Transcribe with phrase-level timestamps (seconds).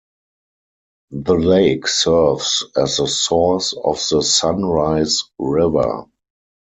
[1.11, 6.05] The lake serves as the source of the Sunrise River.